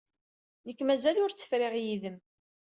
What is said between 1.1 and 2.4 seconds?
ur tt-friɣ yid-m.